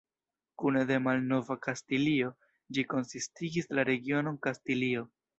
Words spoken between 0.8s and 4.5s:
de Malnova Kastilio, ĝi konsistigis la regionon